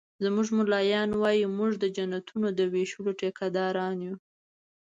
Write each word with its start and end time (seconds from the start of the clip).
زموږ 0.23 0.47
ملایان 0.59 1.09
وایي 1.21 1.45
مونږ 1.57 1.73
د 1.79 1.85
جنتونو 1.97 2.47
د 2.53 2.59
ویشلو 2.73 3.11
ټيکه 3.19 3.47
داران 3.55 3.97
یو 4.07 4.15